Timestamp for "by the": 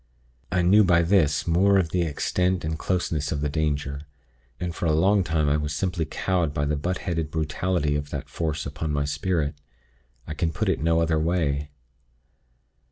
6.55-6.75